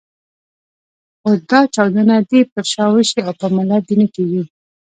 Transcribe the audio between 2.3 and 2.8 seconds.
پر